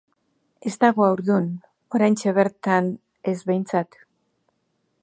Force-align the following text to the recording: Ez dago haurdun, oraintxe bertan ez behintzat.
Ez 0.69 0.71
dago 0.83 1.05
haurdun, 1.07 1.51
oraintxe 1.99 2.35
bertan 2.39 2.91
ez 3.35 3.37
behintzat. 3.53 4.03